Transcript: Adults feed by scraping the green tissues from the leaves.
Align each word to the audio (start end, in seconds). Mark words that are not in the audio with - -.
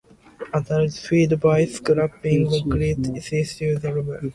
Adults 0.51 0.97
feed 1.07 1.39
by 1.39 1.63
scraping 1.65 2.49
the 2.49 2.61
green 2.67 3.03
tissues 3.21 3.59
from 3.59 3.75
the 3.75 3.91
leaves. 4.13 4.29